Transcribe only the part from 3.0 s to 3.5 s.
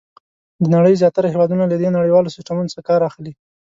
اخلي.